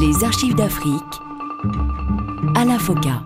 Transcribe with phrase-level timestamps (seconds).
[0.00, 1.02] Les archives d'Afrique
[2.56, 3.22] à la FOCA.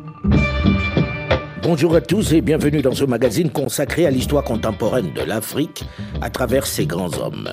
[1.62, 5.84] Bonjour à tous et bienvenue dans ce magazine consacré à l'histoire contemporaine de l'Afrique
[6.20, 7.48] à travers ses grands hommes.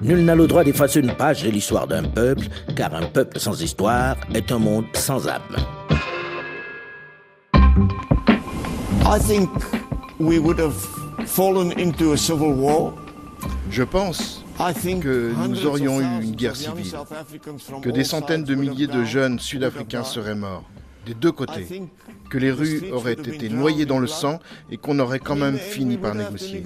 [0.00, 2.46] Nul n'a le droit d'effacer une page de l'histoire d'un peuple,
[2.76, 5.56] car un peuple sans histoire est un monde sans âme.
[9.04, 9.50] I think
[10.18, 10.76] we would have
[11.26, 12.92] fallen into a civil war.
[13.70, 14.39] Je pense
[15.00, 16.92] que nous aurions eu une guerre civile,
[17.82, 20.68] que des centaines de milliers de jeunes Sud-Africains seraient morts,
[21.06, 21.82] des deux côtés,
[22.28, 24.38] que les rues auraient été noyées dans le sang
[24.70, 26.62] et qu'on aurait quand même fini par négocier.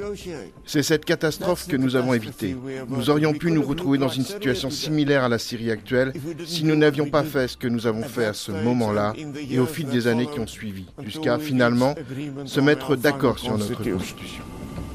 [0.66, 2.56] C'est cette catastrophe que nous avons évitée.
[2.88, 6.12] Nous aurions pu nous retrouver dans une situation similaire à la Syrie actuelle
[6.44, 9.14] si nous n'avions pas fait ce que nous avons fait à ce moment-là
[9.48, 11.94] et au fil des années qui ont suivi, jusqu'à finalement
[12.44, 14.44] se mettre d'accord sur notre constitution.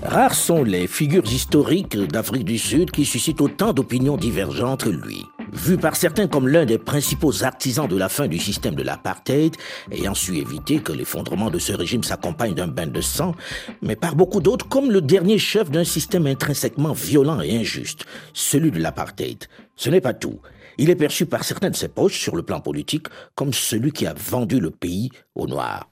[0.02, 5.26] Rares sont les figures historiques d'Afrique du Sud qui suscitent autant d'opinions divergentes que lui.
[5.52, 9.58] Vu par certains comme l'un des principaux artisans de la fin du système de l'apartheid,
[9.92, 13.36] ayant su éviter que l'effondrement de ce régime s'accompagne d'un bain de sang,
[13.82, 18.72] mais par beaucoup d'autres comme le dernier chef d'un système intrinsèquement violent et injuste, celui
[18.72, 19.48] de l'apartheid.
[19.76, 20.40] Ce n'est pas tout.
[20.78, 24.08] Il est perçu par certains de ses poches sur le plan politique comme celui qui
[24.08, 25.90] a vendu le pays aux Noirs.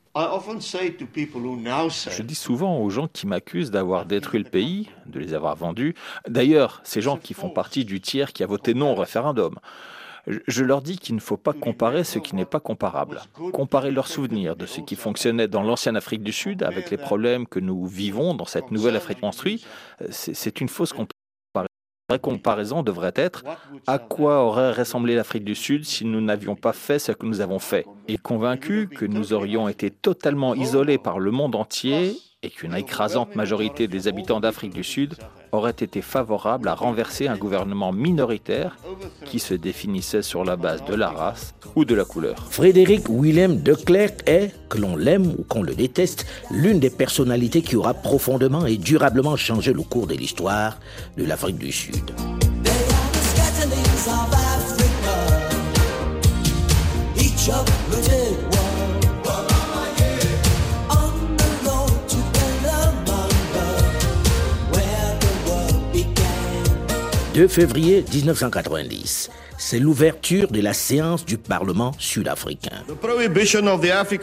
[2.12, 5.96] Je dis souvent aux gens qui m'accusent d'avoir détruit le pays, de les avoir vendus,
[6.28, 9.56] d'ailleurs, ces gens qui font partie du tiers qui a voté non au référendum,
[10.48, 13.22] je leur dis qu'il ne faut pas comparer ce qui n'est pas comparable.
[13.54, 17.48] Comparer leurs souvenirs de ce qui fonctionnait dans l'ancienne Afrique du Sud avec les problèmes
[17.48, 19.66] que nous vivons dans cette nouvelle Afrique construite,
[20.10, 21.17] c'est une fausse comparaison.
[22.10, 23.44] La vraie comparaison devrait être
[23.86, 27.42] à quoi aurait ressemblé l'Afrique du Sud si nous n'avions pas fait ce que nous
[27.42, 27.86] avons fait?
[28.08, 33.36] Et convaincu que nous aurions été totalement isolés par le monde entier et qu'une écrasante
[33.36, 35.16] majorité des habitants d'Afrique du Sud
[35.52, 38.78] aurait été favorable à renverser un gouvernement minoritaire
[39.26, 42.38] qui se définissait sur la base de la race ou de la couleur.
[42.52, 47.64] Frédéric Willem de Klerk est, que l'on l'aime ou qu'on le déteste, l'une des personnalités
[47.64, 50.78] qui aura profondément et durablement changé le cours de l'histoire
[51.18, 52.12] de l'Afrique du Sud.
[67.38, 69.30] 2 février 1990.
[69.60, 72.82] C'est l'ouverture de la séance du Parlement sud-africain.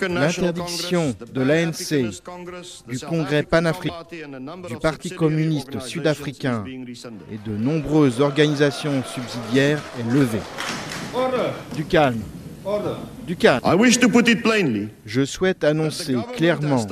[0.09, 2.11] L'interdiction de l'ANC,
[2.89, 3.95] du Congrès panafricain,
[4.69, 10.43] du Parti communiste sud-africain et de nombreuses organisations subsidiaires est levée.
[11.77, 12.19] Du calme.
[13.29, 13.61] Du calme.
[15.07, 16.85] Je souhaite annoncer clairement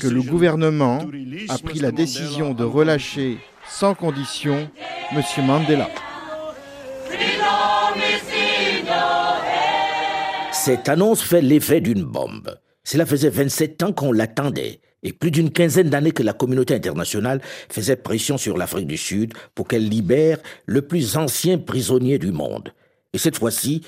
[0.00, 1.06] que le gouvernement
[1.48, 4.70] a pris la décision de relâcher sans condition,
[5.12, 5.22] M.
[5.46, 5.88] Mandela.
[10.52, 12.58] Cette annonce fait l'effet d'une bombe.
[12.84, 17.40] Cela faisait 27 ans qu'on l'attendait et plus d'une quinzaine d'années que la communauté internationale
[17.68, 22.72] faisait pression sur l'Afrique du Sud pour qu'elle libère le plus ancien prisonnier du monde.
[23.12, 23.82] Et cette fois-ci,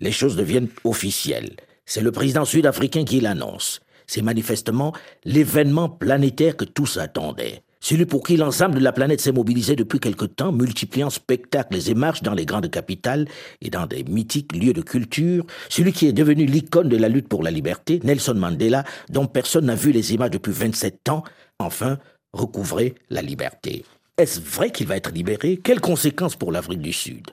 [0.00, 1.56] les choses deviennent officielles.
[1.84, 3.80] C'est le président sud-africain qui l'annonce.
[4.06, 4.92] C'est manifestement
[5.24, 7.63] l'événement planétaire que tous attendaient.
[7.84, 11.92] Celui pour qui l'ensemble de la planète s'est mobilisé depuis quelque temps, multipliant spectacles et
[11.92, 13.28] marches dans les grandes capitales
[13.60, 17.28] et dans des mythiques lieux de culture, celui qui est devenu l'icône de la lutte
[17.28, 21.24] pour la liberté, Nelson Mandela, dont personne n'a vu les images depuis 27 ans,
[21.58, 21.98] enfin,
[22.32, 23.84] recouvrer la liberté.
[24.16, 25.60] Est-ce vrai qu'il va être libéré?
[25.62, 27.32] Quelles conséquences pour l'Afrique du Sud?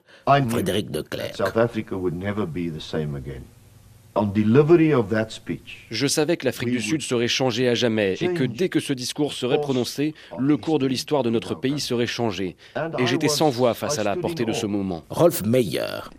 [0.50, 1.01] Frédéric de
[1.34, 3.44] South Africa would never be the same again.
[5.89, 8.94] Je savais que l'Afrique du Sud serait changée à jamais et que dès que ce
[8.94, 12.55] discours serait prononcé, le cours de l'histoire de notre pays serait changé.
[12.99, 15.03] Et j'étais sans voix face à la portée de ce moment.
[15.09, 16.09] Rolf Meyer.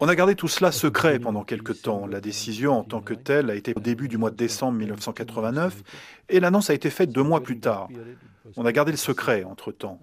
[0.00, 2.06] On a gardé tout cela secret pendant quelque temps.
[2.06, 5.82] La décision en tant que telle a été au début du mois de décembre 1989
[6.28, 7.88] et l'annonce a été faite deux mois plus tard.
[8.56, 10.00] On a gardé le secret entre-temps.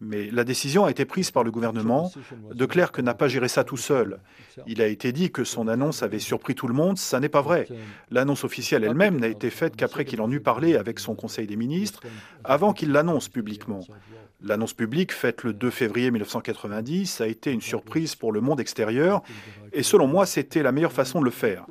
[0.00, 2.10] Mais la décision a été prise par le gouvernement.
[2.52, 4.18] De Klerk n'a pas géré ça tout seul.
[4.66, 6.98] Il a été dit que son annonce avait surpris tout le monde.
[6.98, 7.66] Ça n'est pas vrai.
[8.10, 11.56] L'annonce officielle elle-même n'a été faite qu'après qu'il en eut parlé avec son Conseil des
[11.56, 12.00] ministres,
[12.44, 13.80] avant qu'il l'annonce publiquement.
[14.42, 19.22] L'annonce publique, faite le 2 février 1990, a été une surprise pour le monde extérieur,
[19.72, 21.66] et selon moi, c'était la meilleure façon de le faire.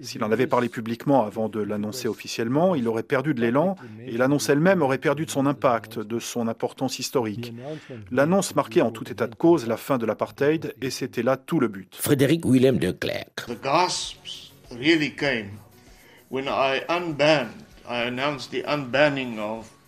[0.00, 3.74] S'il en avait parlé publiquement avant de l'annoncer officiellement, il aurait perdu de l'élan
[4.06, 7.52] et l'annonce elle-même aurait perdu de son impact, de son importance historique.
[8.12, 11.58] L'annonce marquait en tout état de cause la fin de l'apartheid et c'était là tout
[11.58, 11.96] le but.
[11.96, 13.46] Frédéric Willem de Klerk.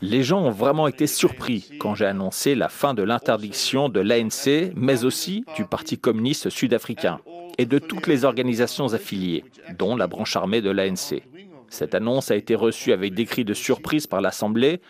[0.03, 4.73] Les gens ont vraiment été surpris quand j'ai annoncé la fin de l'interdiction de l'ANC,
[4.75, 7.21] mais aussi du Parti communiste sud-africain
[7.61, 9.45] et de toutes les organisations affiliées,
[9.79, 11.23] dont la branche armée de l'ANC.
[11.69, 14.81] Cette annonce a été reçue avec des cris de surprise par l'Assemblée,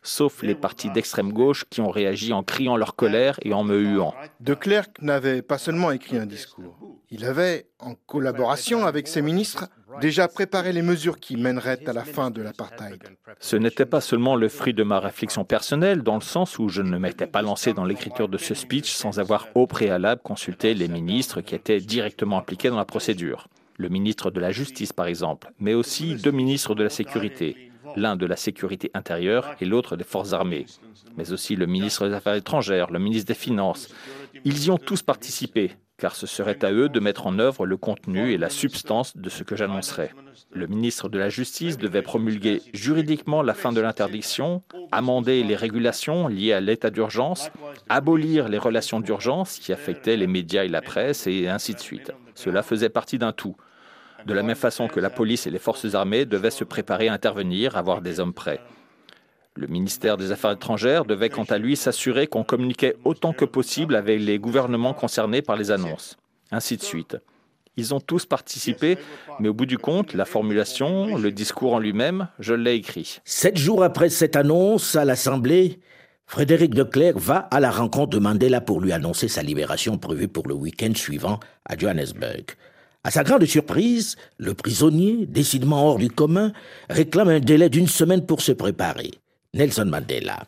[0.00, 3.80] sauf les partis d'extrême gauche qui ont réagi en criant leur colère et en me
[3.80, 4.14] huant.
[4.38, 6.78] De Klerk n'avait pas seulement écrit un discours,
[7.10, 9.68] il avait, en collaboration avec ses ministres,
[10.00, 13.02] déjà préparé les mesures qui mèneraient à la fin de l'apartheid.
[13.38, 16.82] Ce n'était pas seulement le fruit de ma réflexion personnelle, dans le sens où je
[16.82, 20.88] ne m'étais pas lancé dans l'écriture de ce speech sans avoir au préalable consulté les
[20.88, 23.48] ministres qui étaient directement impliqués dans la procédure.
[23.76, 28.16] Le ministre de la Justice, par exemple, mais aussi deux ministres de la Sécurité, l'un
[28.16, 30.66] de la sécurité intérieure et l'autre des forces armées,
[31.16, 33.88] mais aussi le ministre des Affaires étrangères, le ministre des Finances.
[34.44, 37.76] Ils y ont tous participé, car ce serait à eux de mettre en œuvre le
[37.76, 40.10] contenu et la substance de ce que j'annoncerais.
[40.52, 46.26] Le ministre de la Justice devait promulguer juridiquement la fin de l'interdiction, amender les régulations
[46.26, 47.50] liées à l'état d'urgence,
[47.88, 52.12] abolir les relations d'urgence qui affectaient les médias et la presse, et ainsi de suite.
[52.34, 53.56] Cela faisait partie d'un tout
[54.26, 57.12] de la même façon que la police et les forces armées devaient se préparer à
[57.12, 58.60] intervenir, avoir des hommes prêts.
[59.60, 63.94] Le ministère des Affaires étrangères devait quant à lui s'assurer qu'on communiquait autant que possible
[63.94, 66.16] avec les gouvernements concernés par les annonces,
[66.50, 67.18] ainsi de suite.
[67.76, 68.96] Ils ont tous participé,
[69.38, 73.18] mais au bout du compte, la formulation, le discours en lui-même, je l'ai écrit.
[73.26, 75.78] Sept jours après cette annonce à l'Assemblée,
[76.24, 80.48] Frédéric Leclerc va à la rencontre de Mandela pour lui annoncer sa libération prévue pour
[80.48, 82.44] le week-end suivant à Johannesburg.
[83.04, 86.54] À sa grande surprise, le prisonnier, décidément hors du commun,
[86.88, 89.10] réclame un délai d'une semaine pour se préparer.
[89.52, 90.46] Nelson Mandela.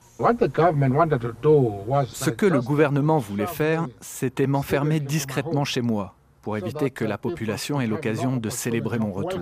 [2.07, 7.19] Ce que le gouvernement voulait faire, c'était m'enfermer discrètement chez moi pour éviter que la
[7.19, 9.41] population ait l'occasion de célébrer mon retour.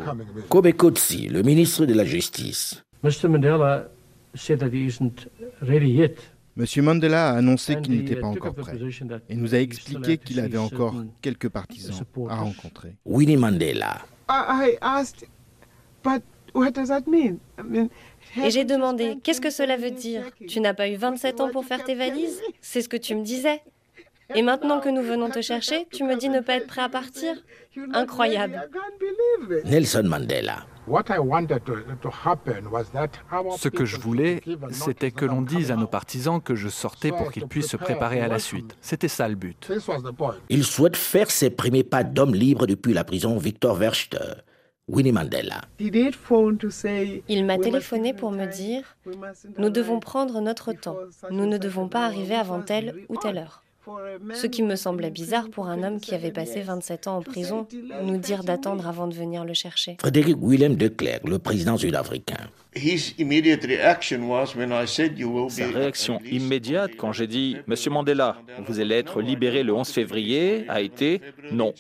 [0.49, 2.83] Kobe Kotsi, le ministre de la Justice.
[6.57, 6.65] M.
[6.83, 8.79] Mandela a annoncé qu'il n'était pas encore prêt
[9.29, 12.97] et nous a expliqué qu'il avait encore quelques partisans à rencontrer.
[13.05, 13.99] Winnie Mandela.
[18.37, 20.23] Et j'ai demandé, qu'est-ce que cela veut dire?
[20.49, 22.41] Tu n'as pas eu 27 ans pour faire tes valises?
[22.61, 23.63] C'est ce que tu me disais.
[24.35, 26.89] Et maintenant que nous venons te chercher, tu me dis ne pas être prêt à
[26.89, 27.35] partir?
[27.93, 28.71] Incroyable.
[29.65, 30.67] Nelson Mandela.
[33.59, 34.41] Ce que je voulais,
[34.71, 38.21] c'était que l'on dise à nos partisans que je sortais pour qu'ils puissent se préparer
[38.21, 38.77] à la suite.
[38.81, 39.71] C'était ça le but.
[40.49, 44.43] Il souhaite faire ses premiers pas d'homme libre depuis la prison Victor Verster.
[44.91, 45.63] Winnie Mandela.
[47.29, 48.97] Il m'a téléphoné pour me dire
[49.59, 50.99] Nous devons prendre notre temps.
[51.31, 53.63] Nous ne devons pas arriver avant telle ou telle heure.
[54.35, 57.67] Ce qui me semblait bizarre pour un homme qui avait passé 27 ans en prison,
[58.05, 59.97] nous dire d'attendre avant de venir le chercher.
[60.01, 62.51] Frédéric Willem de Klerk, le président sud-africain.
[65.51, 68.37] Sa réaction immédiate quand j'ai dit Monsieur Mandela,
[68.67, 71.21] vous allez être libéré le 11 février a été
[71.51, 71.75] Non,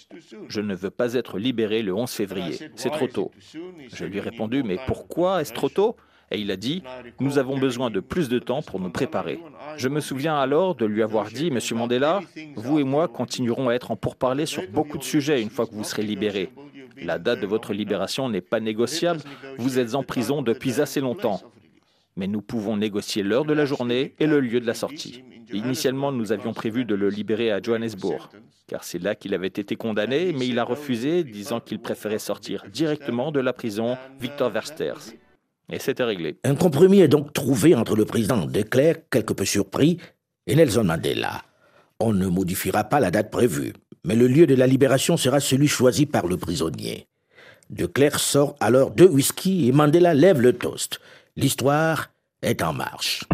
[0.48, 2.56] je ne veux pas être libéré le 11 février.
[2.75, 3.31] C'est trop tôt.
[3.92, 5.96] Je lui ai répondu Mais pourquoi est-ce trop tôt?
[6.32, 6.82] Et il a dit
[7.20, 9.40] Nous avons besoin de plus de temps pour nous préparer.
[9.76, 12.20] Je me souviens alors de lui avoir dit Monsieur Mandela,
[12.56, 15.75] vous et moi continuerons à être en pourparlers sur beaucoup de sujets une fois que
[15.75, 16.50] vous serez libéré.
[17.02, 19.20] La date de votre libération n'est pas négociable,
[19.58, 21.41] vous êtes en prison depuis assez longtemps.
[22.17, 25.25] Mais nous pouvons négocier l'heure de la journée et le lieu de la sortie.
[25.52, 28.28] Initialement, nous avions prévu de le libérer à Johannesburg,
[28.66, 32.64] car c'est là qu'il avait été condamné, mais il a refusé, disant qu'il préférait sortir
[32.73, 35.12] directement de la prison Victor Versters.
[35.73, 36.38] Et c'était réglé.
[36.45, 39.99] Un compromis est donc trouvé entre le président de Klerk, quelque peu surpris,
[40.47, 41.42] et Nelson Mandela.
[42.00, 43.73] On ne modifiera pas la date prévue,
[44.04, 47.07] mais le lieu de la libération sera celui choisi par le prisonnier.
[47.71, 51.00] De Klerk sort alors deux whisky et Mandela lève le toast.
[51.37, 52.11] L'histoire
[52.42, 53.25] est en marche.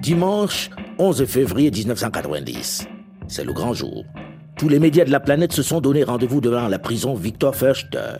[0.00, 2.86] Dimanche 11 février 1990.
[3.26, 4.04] C'est le grand jour.
[4.56, 8.18] Tous les médias de la planète se sont donné rendez-vous devant la prison Victor Förster.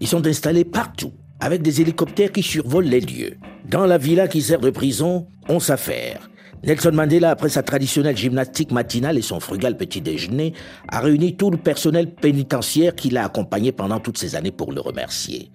[0.00, 1.12] Ils sont installés partout,
[1.42, 3.34] avec des hélicoptères qui survolent les lieux.
[3.68, 6.30] Dans la villa qui sert de prison, on s'affaire.
[6.62, 10.52] Nelson Mandela, après sa traditionnelle gymnastique matinale et son frugal petit déjeuner,
[10.88, 14.80] a réuni tout le personnel pénitentiaire qui l'a accompagné pendant toutes ces années pour le
[14.80, 15.50] remercier.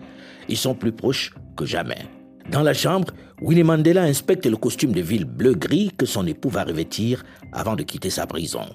[0.50, 2.06] Ils sont plus proches que jamais.
[2.52, 6.66] Dans la chambre, Winnie Mandela inspecte le costume de ville bleu-gris que son époux va
[6.66, 8.66] revêtir avant de quitter sa prison.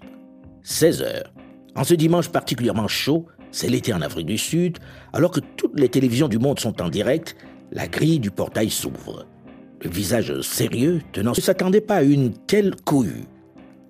[0.63, 1.35] 16 heures.
[1.77, 4.79] En ce dimanche particulièrement chaud, c'est l'été en Afrique du Sud,
[5.13, 7.37] alors que toutes les télévisions du monde sont en direct,
[7.71, 9.27] la grille du portail s'ouvre.
[9.83, 13.25] Le visage sérieux, tenant, ne s'attendait pas à une telle cohue.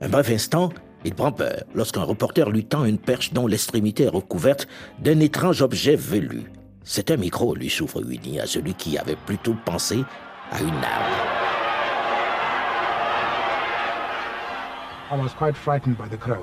[0.01, 0.71] Un bref instant,
[1.05, 4.69] Il prend peur lorsqu'un reporter lui tend une perche dont l'extrémité est recouverte
[5.01, 6.45] d'un étrange objet velu.
[6.85, 10.05] C'est un micro, lui souffre Winnie, à celui qui avait plutôt pensé
[10.51, 11.62] à une arme.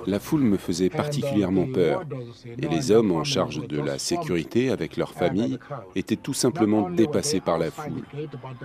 [0.08, 2.04] La foule me faisait particulièrement peur
[2.58, 5.60] et les hommes en charge de la sécurité avec leurs familles
[5.96, 8.04] étaient tout simplement dépassés par la foule.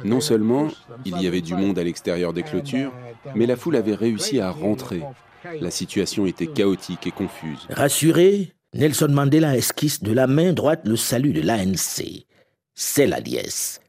[0.04, 0.68] Non seulement
[1.04, 2.92] il y avait du monde à l'extérieur des clôtures,
[3.34, 5.02] mais la foule avait réussi à rentrer.
[5.60, 7.66] La situation était chaotique et confuse.
[7.70, 12.26] Rassuré, Nelson Mandela esquisse de la main droite le salut de l'ANC.
[12.74, 13.80] C'est la liesse.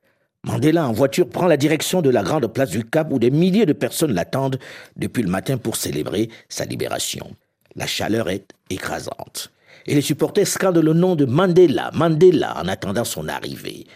[0.46, 3.66] Mandela en voiture prend la direction de la grande place du Cap où des milliers
[3.66, 4.60] de personnes l'attendent
[4.96, 7.32] depuis le matin pour célébrer sa libération.
[7.76, 9.52] La chaleur est écrasante.
[9.88, 13.88] Et les supporters scandent le nom de Mandela, Mandela, en attendant son arrivée.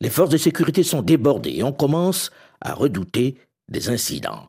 [0.00, 2.30] Les forces de sécurité sont débordées et on commence
[2.62, 3.36] à redouter
[3.68, 4.48] des incidents.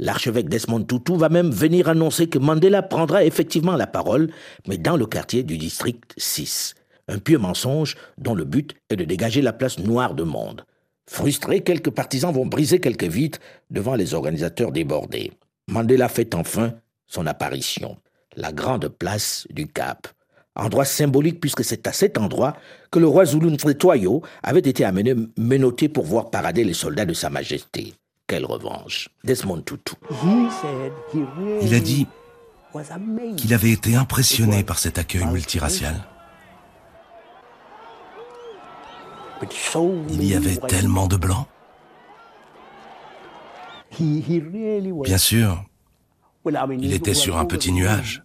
[0.00, 4.30] L'archevêque Desmond Tutu va même venir annoncer que Mandela prendra effectivement la parole,
[4.66, 6.74] mais dans le quartier du district 6.
[7.06, 10.64] Un pieux mensonge dont le but est de dégager la place noire de monde.
[11.08, 13.38] Frustrés, quelques partisans vont briser quelques vitres
[13.70, 15.32] devant les organisateurs débordés.
[15.68, 16.74] Mandela fait enfin
[17.06, 17.96] son apparition,
[18.36, 20.08] la grande place du Cap.
[20.54, 22.56] Endroit symbolique puisque c'est à cet endroit
[22.90, 27.14] que le roi Zulu Toyo avait été amené menotté pour voir parader les soldats de
[27.14, 27.94] Sa Majesté.
[28.26, 29.08] Quelle revanche.
[29.24, 29.94] Desmond Tutu.
[31.62, 32.06] Il a dit
[33.36, 35.94] qu'il avait été impressionné par cet accueil multiracial.
[40.08, 41.46] Il y avait tellement de blancs.
[43.98, 45.64] Bien sûr,
[46.78, 48.22] il était sur un petit nuage,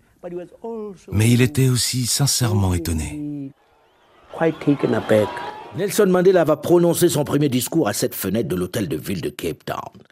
[1.12, 3.52] mais il était aussi sincèrement étonné.
[5.76, 9.30] Nelson Mandela va prononcer son premier discours à cette fenêtre de l'hôtel de ville de
[9.30, 10.04] Cape Town.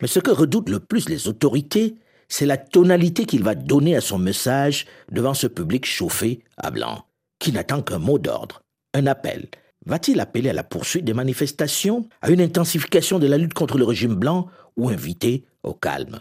[0.00, 1.96] Mais ce que redoutent le plus les autorités,
[2.28, 7.04] c'est la tonalité qu'il va donner à son message devant ce public chauffé à blanc,
[7.38, 8.62] qui n'attend qu'un mot d'ordre,
[8.94, 9.48] un appel,
[9.88, 13.84] Va-t-il appeler à la poursuite des manifestations, à une intensification de la lutte contre le
[13.84, 16.20] régime blanc ou inviter au calme?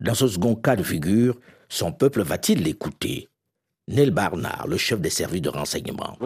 [0.00, 1.38] Dans ce second cas de figure,
[1.70, 3.30] son peuple va-t-il l'écouter?
[3.88, 6.18] Neil Barnard, le chef des services de renseignement.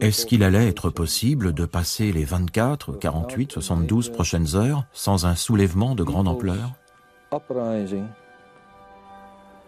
[0.00, 5.36] Est-ce qu'il allait être possible de passer les 24, 48, 72 prochaines heures sans un
[5.36, 6.72] soulèvement de grande ampleur?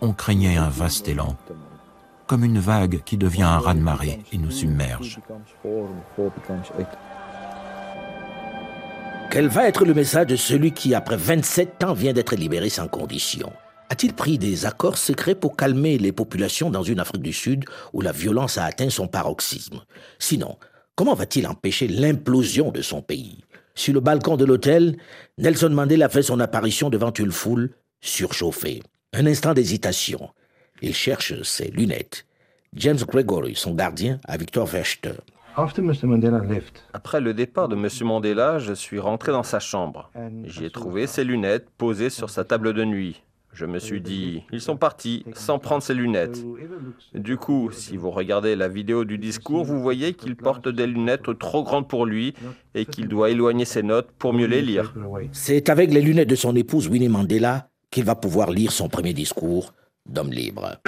[0.00, 1.36] On craignait un vaste élan,
[2.26, 5.20] comme une vague qui devient un raz-de-marée et nous submerge.
[9.30, 12.88] Quel va être le message de celui qui, après 27 ans, vient d'être libéré sans
[12.88, 13.52] condition?
[13.90, 18.00] A-t-il pris des accords secrets pour calmer les populations dans une Afrique du Sud où
[18.00, 19.82] la violence a atteint son paroxysme?
[20.18, 20.56] Sinon,
[20.94, 23.44] comment va-t-il empêcher l'implosion de son pays?
[23.74, 24.96] Sur le balcon de l'hôtel,
[25.36, 28.82] Nelson Mandela fait son apparition devant une foule surchauffée.
[29.12, 30.30] Un instant d'hésitation.
[30.86, 32.26] Il cherche ses lunettes.
[32.74, 35.14] James Gregory, son gardien, à Victor Verster.
[36.92, 37.88] Après le départ de M.
[38.02, 40.10] Mandela, je suis rentré dans sa chambre.
[40.44, 43.22] J'y ai trouvé ses lunettes posées sur sa table de nuit.
[43.54, 46.44] Je me suis dit, ils sont partis sans prendre ses lunettes.
[47.14, 51.38] Du coup, si vous regardez la vidéo du discours, vous voyez qu'il porte des lunettes
[51.38, 52.34] trop grandes pour lui
[52.74, 54.92] et qu'il doit éloigner ses notes pour mieux les lire.
[55.32, 59.14] C'est avec les lunettes de son épouse Winnie Mandela qu'il va pouvoir lire son premier
[59.14, 59.72] discours
[60.14, 60.78] d'homme libre.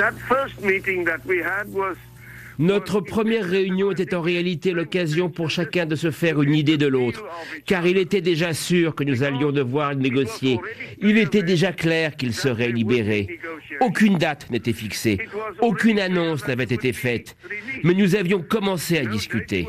[2.59, 6.87] Notre première réunion était en réalité l'occasion pour chacun de se faire une idée de
[6.87, 7.23] l'autre,
[7.67, 10.59] car il était déjà sûr que nous allions devoir négocier.
[11.03, 13.41] Il était déjà clair qu'il serait libéré.
[13.81, 15.19] Aucune date n'était fixée,
[15.61, 17.37] aucune annonce n'avait été faite,
[17.85, 19.67] mais nous avions commencé à discuter.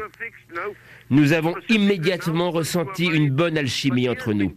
[1.10, 4.54] Nous avons immédiatement ressenti une bonne alchimie entre nous.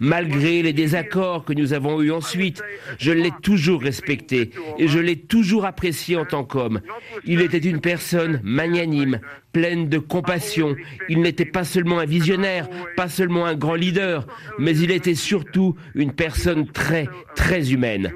[0.00, 2.62] Malgré les désaccords que nous avons eus ensuite,
[2.98, 6.80] je l'ai toujours respecté et je l'ai toujours apprécié en tant qu'homme.
[7.24, 9.20] Il était une personne magnanime,
[9.52, 10.76] pleine de compassion.
[11.08, 14.26] Il n'était pas seulement un visionnaire, pas seulement un grand leader,
[14.58, 18.12] mais il était surtout une personne très, très humaine.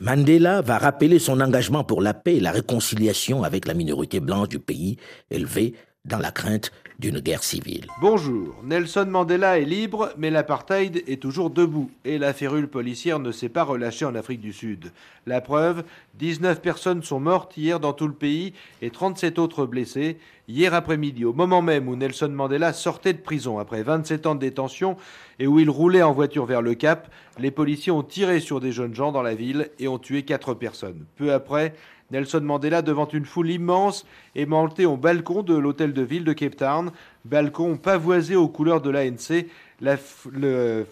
[0.00, 4.48] Mandela va rappeler son engagement pour la paix et la réconciliation avec la minorité blanche
[4.48, 4.96] du pays,
[5.30, 7.86] élevée dans la crainte d'une guerre civile.
[8.00, 13.30] Bonjour, Nelson Mandela est libre, mais l'apartheid est toujours debout et la férule policière ne
[13.30, 14.90] s'est pas relâchée en Afrique du Sud.
[15.24, 15.84] La preuve,
[16.18, 18.52] 19 personnes sont mortes hier dans tout le pays
[18.82, 20.18] et 37 autres blessées.
[20.48, 24.40] Hier après-midi, au moment même où Nelson Mandela sortait de prison après 27 ans de
[24.40, 24.96] détention
[25.38, 28.72] et où il roulait en voiture vers le Cap, les policiers ont tiré sur des
[28.72, 31.04] jeunes gens dans la ville et ont tué 4 personnes.
[31.16, 31.74] Peu après,
[32.10, 36.32] Nelson Mandela devant une foule immense est monté au balcon de l'hôtel de ville de
[36.32, 36.90] Cape Town,
[37.26, 39.46] balcon pavoisé aux couleurs de l'ANC,
[39.80, 40.84] le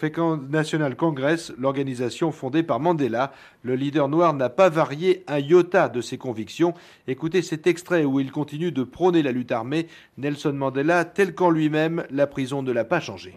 [0.50, 3.32] National Congress, l'organisation fondée par Mandela.
[3.62, 6.74] Le leader noir n'a pas varié un iota de ses convictions.
[7.08, 9.88] Écoutez cet extrait où il continue de prôner la lutte armée.
[10.18, 13.36] Nelson Mandela, tel qu'en lui-même, la prison ne l'a pas changé.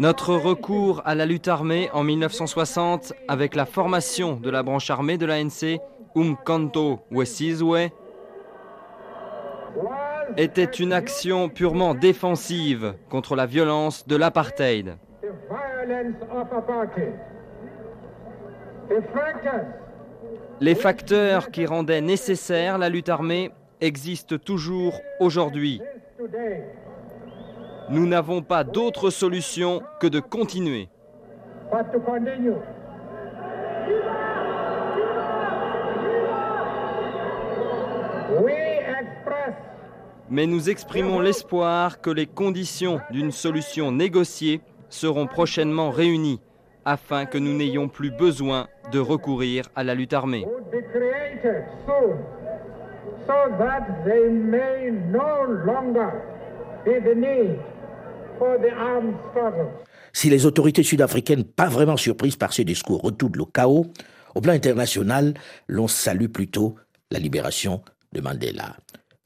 [0.00, 5.18] Notre recours à la lutte armée en 1960 avec la formation de la branche armée
[5.18, 5.80] de l'ANC,
[6.16, 7.90] Umkanto Wesizwe,
[10.36, 14.96] était une action purement défensive contre la violence de l'apartheid.
[20.60, 23.50] Les facteurs qui rendaient nécessaire la lutte armée
[23.80, 25.80] existent toujours aujourd'hui.
[27.90, 30.88] Nous n'avons pas d'autre solution que de continuer.
[40.30, 46.40] Mais nous exprimons l'espoir que les conditions d'une solution négociée seront prochainement réunies
[46.84, 50.46] afin que nous n'ayons plus besoin de recourir à la lutte armée.
[60.12, 63.86] Si les autorités sud-africaines, pas vraiment surprises par ce discours, redoutent le chaos,
[64.34, 65.34] au plan international,
[65.66, 66.76] l'on salue plutôt
[67.10, 68.76] la libération de Mandela.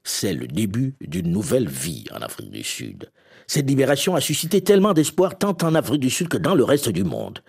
[0.03, 3.09] C'est le début d'une nouvelle vie en Afrique du Sud.
[3.47, 6.89] Cette libération a suscité tellement d'espoir tant en Afrique du Sud que dans le reste
[6.89, 7.39] du monde.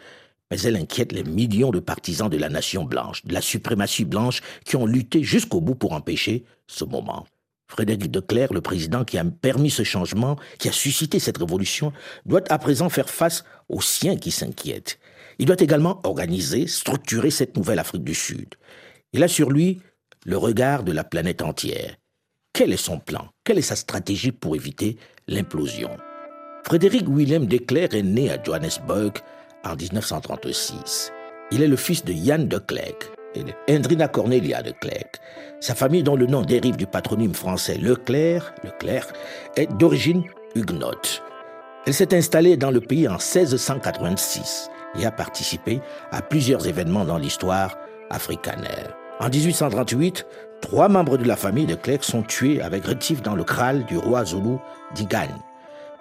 [0.51, 4.41] Mais elle inquiète les millions de partisans de la nation blanche, de la suprématie blanche,
[4.65, 7.27] qui ont lutté jusqu'au bout pour empêcher ce moment.
[7.67, 11.93] Frédéric de Clerc, le président qui a permis ce changement, qui a suscité cette révolution,
[12.27, 14.99] doit à présent faire face aux siens qui s'inquiètent.
[15.39, 18.55] Il doit également organiser, structurer cette nouvelle Afrique du Sud.
[19.13, 19.81] Il a sur lui
[20.25, 21.97] le regard de la planète entière.
[22.53, 23.29] Quel est son plan?
[23.43, 25.91] Quelle est sa stratégie pour éviter l'implosion?
[26.65, 29.13] Frédéric William de Klerk est né à Johannesburg
[29.65, 31.13] en 1936.
[31.51, 32.59] Il est le fils de Jan de
[33.35, 34.75] et d'Hendrina Cornelia de.
[35.61, 39.07] Sa famille, dont le nom dérive du patronyme français Leclerc, Leclerc
[39.57, 41.23] est d'origine huguenote.
[41.87, 47.19] Elle s'est installée dans le pays en 1686 et a participé à plusieurs événements dans
[47.19, 47.79] l'histoire
[48.11, 48.95] africanaire.
[49.21, 50.27] En 1838,
[50.61, 53.97] trois membres de la famille de Clerc sont tués avec rétif dans le Kral du
[53.97, 54.57] roi Zulu
[54.95, 55.29] d'Igan.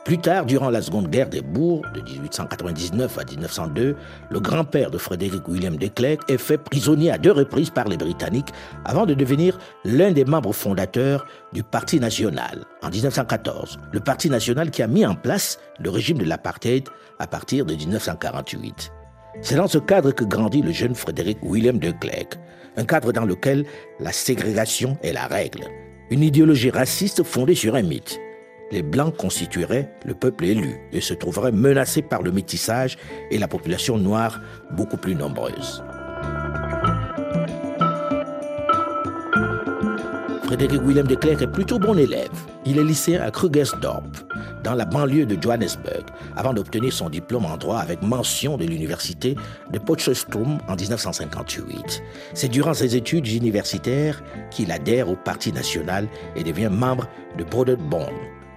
[0.05, 3.95] Plus tard, durant la Seconde Guerre des Bourgs, de 1899 à 1902,
[4.29, 7.95] le grand-père de Frédéric William de Klerk est fait prisonnier à deux reprises par les
[7.95, 8.49] Britanniques
[8.83, 13.79] avant de devenir l'un des membres fondateurs du Parti national en 1914.
[13.93, 16.89] Le Parti national qui a mis en place le régime de l'apartheid
[17.19, 18.91] à partir de 1948.
[19.41, 22.37] C'est dans ce cadre que grandit le jeune Frédéric William de Klerk,
[22.75, 23.65] un cadre dans lequel
[24.01, 25.63] la ségrégation est la règle,
[26.09, 28.19] une idéologie raciste fondée sur un mythe
[28.73, 32.97] les Blancs constitueraient le peuple élu et se trouveraient menacés par le métissage
[33.29, 35.83] et la population noire beaucoup plus nombreuse.
[40.45, 42.29] Frédéric Willem de Klerk est plutôt bon élève.
[42.65, 44.03] Il est lycéen à Krugersdorp,
[44.63, 46.05] dans la banlieue de Johannesburg,
[46.35, 49.35] avant d'obtenir son diplôme en droit avec mention de l'université
[49.71, 52.03] de Potchefstroom en 1958.
[52.33, 57.07] C'est durant ses études universitaires qu'il adhère au Parti national et devient membre
[57.37, 58.09] de Broederbond,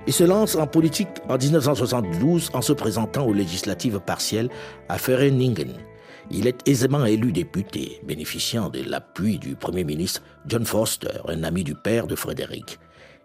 [0.06, 4.48] il se lance en politique en 1972 en se présentant aux législatives partielles
[4.88, 5.72] à Vereeniging.
[6.30, 11.64] Il est aisément élu député, bénéficiant de l'appui du Premier ministre John Foster, un ami
[11.64, 12.78] du père de Frédéric.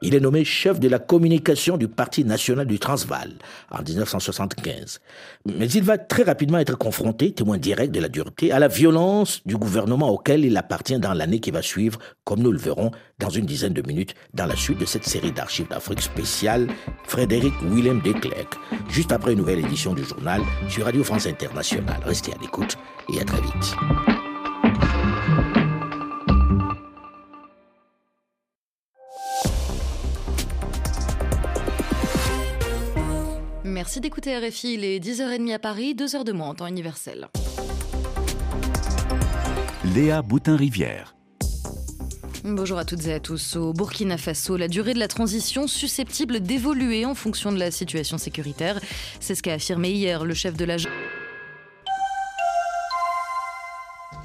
[0.03, 3.33] Il est nommé chef de la communication du Parti national du Transvaal
[3.69, 4.99] en 1975.
[5.45, 9.41] Mais il va très rapidement être confronté, témoin direct de la dureté, à la violence
[9.45, 13.29] du gouvernement auquel il appartient dans l'année qui va suivre, comme nous le verrons dans
[13.29, 16.67] une dizaine de minutes dans la suite de cette série d'archives d'Afrique spéciale,
[17.03, 18.57] Frédéric Willem de Klerk,
[18.89, 22.01] juste après une nouvelle édition du journal sur Radio France Internationale.
[22.03, 22.75] Restez à l'écoute
[23.13, 24.20] et à très vite.
[33.81, 37.29] Merci d'écouter RFI, il est 10h30 à Paris, 2h de moins en temps universel.
[39.95, 41.15] Léa Boutin-Rivière.
[42.43, 43.55] Bonjour à toutes et à tous.
[43.55, 48.19] Au Burkina Faso, la durée de la transition susceptible d'évoluer en fonction de la situation
[48.19, 48.79] sécuritaire.
[49.19, 50.75] C'est ce qu'a affirmé hier le chef de la.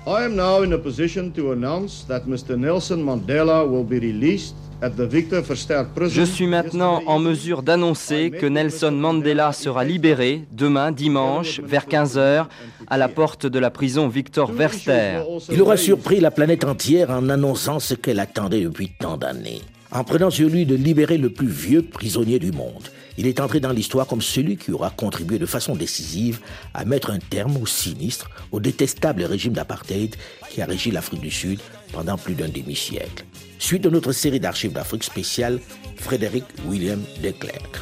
[0.06, 2.58] I am now in a position to announce that Mr.
[2.58, 9.84] Nelson Mandela will be released Je suis maintenant en mesure d'annoncer que Nelson Mandela sera
[9.84, 12.46] libéré demain dimanche vers 15h
[12.86, 15.22] à la porte de la prison Victor Verster.
[15.50, 19.62] Il aura surpris la planète entière en annonçant ce qu'elle attendait depuis tant d'années.
[19.92, 23.60] En prenant sur lui de libérer le plus vieux prisonnier du monde, il est entré
[23.60, 26.40] dans l'histoire comme celui qui aura contribué de façon décisive
[26.74, 30.14] à mettre un terme au sinistre, au détestable régime d'apartheid
[30.50, 31.60] qui a régi l'Afrique du Sud
[31.92, 33.24] pendant plus d'un demi-siècle.
[33.58, 35.60] Suite de notre série d'archives d'Afrique spéciale,
[35.96, 37.80] Frédéric William de Klerk.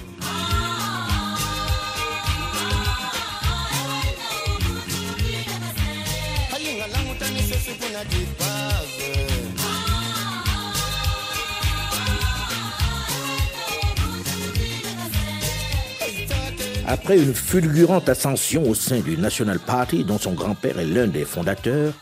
[16.87, 21.25] Après une fulgurante ascension au sein du National Party, dont son grand-père est l'un des
[21.25, 21.95] fondateurs,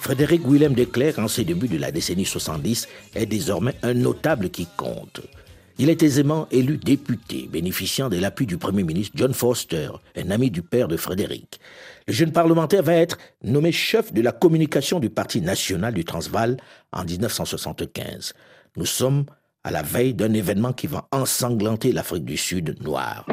[0.00, 4.48] Frédéric Willem de Klerk, en ses débuts de la décennie 70, est désormais un notable
[4.48, 5.20] qui compte.
[5.78, 10.50] Il est aisément élu député, bénéficiant de l'appui du Premier ministre John Foster, un ami
[10.50, 11.60] du père de Frédéric.
[12.06, 16.56] Le jeune parlementaire va être nommé chef de la communication du Parti national du Transvaal
[16.92, 18.32] en 1975.
[18.76, 19.26] Nous sommes
[19.64, 23.26] à la veille d'un événement qui va ensanglanter l'Afrique du Sud noire.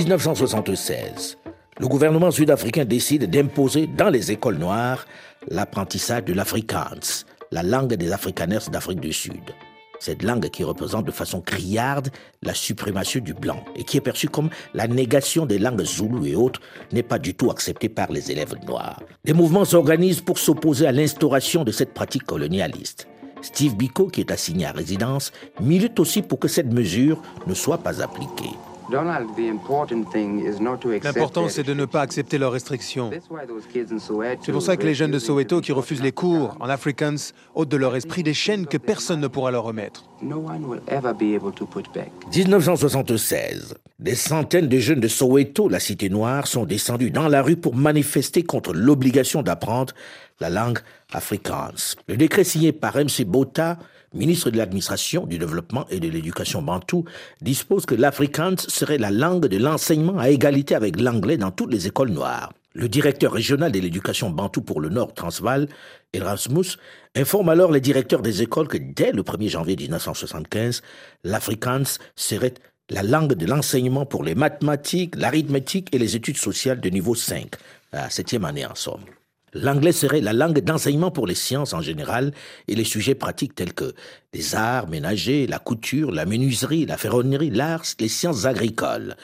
[0.00, 1.36] 1976,
[1.78, 5.04] le gouvernement sud-africain décide d'imposer dans les écoles noires
[5.48, 9.42] l'apprentissage de l'afrikaans, la langue des Afrikaners d'Afrique du Sud.
[9.98, 12.08] Cette langue qui représente de façon criarde
[12.42, 16.34] la suprématie du blanc et qui est perçue comme la négation des langues zoulou et
[16.34, 16.60] autres
[16.92, 19.02] n'est pas du tout acceptée par les élèves noirs.
[19.26, 23.06] Des mouvements s'organisent pour s'opposer à l'instauration de cette pratique colonialiste.
[23.42, 27.78] Steve Biko, qui est assigné à résidence, milite aussi pour que cette mesure ne soit
[27.78, 28.56] pas appliquée.
[31.02, 33.10] L'important, c'est de ne pas accepter leurs restrictions.
[34.42, 37.68] C'est pour ça que les jeunes de Soweto qui refusent les cours en Afrikaans ôtent
[37.68, 40.04] de leur esprit des chaînes que personne ne pourra leur remettre.
[42.36, 43.74] 1976.
[43.98, 47.74] Des centaines de jeunes de Soweto, la cité noire, sont descendus dans la rue pour
[47.74, 49.94] manifester contre l'obligation d'apprendre
[50.40, 50.78] la langue
[51.12, 51.96] afrikaans.
[52.08, 53.24] Le décret signé par M.C.
[53.24, 53.78] Bota
[54.14, 57.04] ministre de l'Administration, du Développement et de l'Éducation bantou,
[57.40, 61.86] dispose que l'afrikaans serait la langue de l'enseignement à égalité avec l'anglais dans toutes les
[61.86, 62.52] écoles noires.
[62.72, 65.68] Le directeur régional de l'éducation bantou pour le Nord Transvaal,
[66.12, 66.76] Erasmus,
[67.16, 70.82] informe alors les directeurs des écoles que dès le 1er janvier 1975,
[71.24, 72.54] l'afrikaans serait
[72.88, 77.50] la langue de l'enseignement pour les mathématiques, l'arithmétique et les études sociales de niveau 5,
[77.92, 79.04] la septième année en somme.
[79.52, 82.32] L'anglais serait la langue d'enseignement pour les sciences en général
[82.68, 83.94] et les sujets pratiques tels que
[84.32, 89.16] les arts ménagers, la couture, la menuiserie, la ferronnerie, l'art, les sciences agricoles.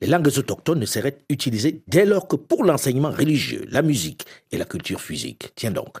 [0.00, 4.56] Les langues autochtones ne seraient utilisées dès lors que pour l'enseignement religieux, la musique et
[4.56, 5.52] la culture physique.
[5.54, 5.98] Tiens donc.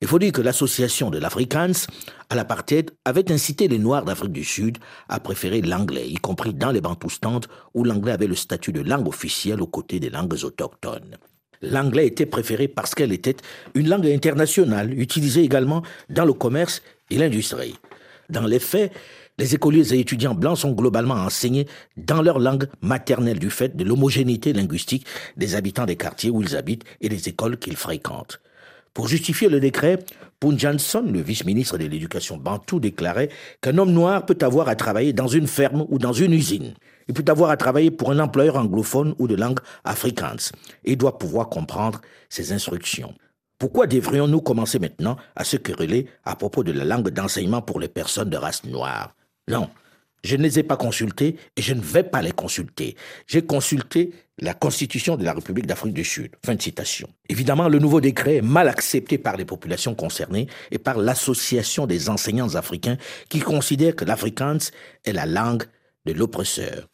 [0.00, 1.86] Il faut dire que l'association de l'Afrikaans
[2.28, 6.72] à l'apartheid avait incité les Noirs d'Afrique du Sud à préférer l'anglais, y compris dans
[6.72, 11.18] les bantoustantes où l'anglais avait le statut de langue officielle aux côtés des langues autochtones
[11.62, 13.36] l'anglais était préféré parce qu'elle était
[13.74, 17.76] une langue internationale, utilisée également dans le commerce et l'industrie.
[18.28, 18.92] Dans les faits,
[19.38, 23.84] les écoliers et étudiants blancs sont globalement enseignés dans leur langue maternelle du fait de
[23.84, 28.40] l'homogénéité linguistique des habitants des quartiers où ils habitent et des écoles qu'ils fréquentent.
[28.94, 29.98] Pour justifier le décret,
[30.38, 35.12] Poon Johnson, le vice-ministre de l'Éducation bantou, déclarait qu'un homme noir peut avoir à travailler
[35.12, 36.74] dans une ferme ou dans une usine.
[37.08, 40.52] Il peut avoir à travailler pour un employeur anglophone ou de langue afrikaans
[40.84, 43.14] et doit pouvoir comprendre ses instructions.
[43.58, 47.88] Pourquoi devrions-nous commencer maintenant à se quereller à propos de la langue d'enseignement pour les
[47.88, 49.14] personnes de race noire?
[49.48, 49.70] Non,
[50.24, 52.96] je ne les ai pas consultés et je ne vais pas les consulter.
[53.26, 56.32] J'ai consulté la Constitution de la République d'Afrique du Sud.
[56.44, 57.08] Fin de citation.
[57.28, 62.08] Évidemment, le nouveau décret est mal accepté par les populations concernées et par l'Association des
[62.08, 62.96] enseignants africains
[63.28, 64.70] qui considèrent que l'afrikaans
[65.04, 65.64] est la langue
[66.06, 66.88] de l'oppresseur.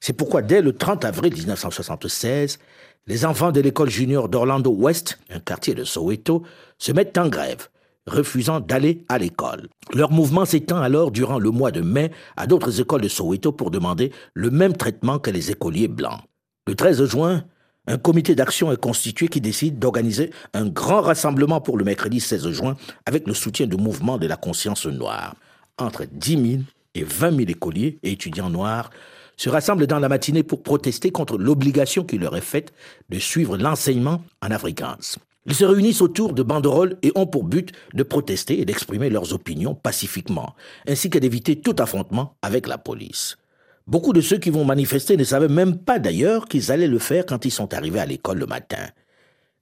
[0.00, 2.58] C'est pourquoi dès le 30 avril 1976,
[3.06, 6.44] les enfants de l'école junior d'Orlando West, un quartier de Soweto,
[6.78, 7.68] se mettent en grève,
[8.10, 9.68] refusant d'aller à l'école.
[9.94, 13.70] Leur mouvement s'étend alors durant le mois de mai à d'autres écoles de Soweto pour
[13.70, 16.20] demander le même traitement que les écoliers blancs.
[16.66, 17.44] Le 13 juin,
[17.86, 22.50] un comité d'action est constitué qui décide d'organiser un grand rassemblement pour le mercredi 16
[22.50, 25.34] juin avec le soutien du mouvement de la conscience noire.
[25.78, 26.62] Entre 10 000
[26.94, 28.90] et 20 000 écoliers et étudiants noirs
[29.36, 32.74] se rassemblent dans la matinée pour protester contre l'obligation qui leur est faite
[33.08, 35.16] de suivre l'enseignement en afrikaans.
[35.46, 39.32] Ils se réunissent autour de banderoles et ont pour but de protester et d'exprimer leurs
[39.32, 40.54] opinions pacifiquement,
[40.86, 43.38] ainsi que d'éviter tout affrontement avec la police.
[43.86, 47.24] Beaucoup de ceux qui vont manifester ne savaient même pas d'ailleurs qu'ils allaient le faire
[47.26, 48.86] quand ils sont arrivés à l'école le matin.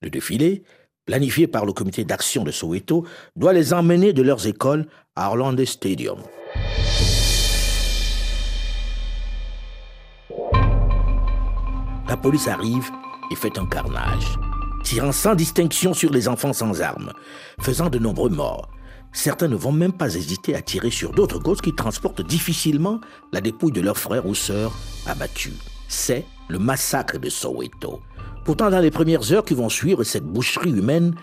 [0.02, 0.64] Le défilé,
[1.06, 5.64] planifié par le comité d'action de Soweto, doit les emmener de leurs écoles à Orlando
[5.64, 6.18] Stadium.
[12.08, 12.90] La police arrive
[13.30, 14.38] et fait un carnage,
[14.88, 17.12] tirant sans distinction sur les enfants sans armes,
[17.60, 18.70] faisant de nombreux morts.
[19.12, 22.98] Certains ne vont même pas hésiter à tirer sur d'autres gosses qui transportent difficilement
[23.30, 24.72] la dépouille de leurs frères ou sœurs
[25.04, 25.52] abattus.
[25.88, 28.00] C'est le massacre de Soweto.
[28.46, 31.14] Pourtant, dans les premières heures qui vont suivre cette boucherie humaine,